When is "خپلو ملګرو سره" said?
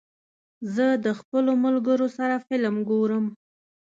1.19-2.35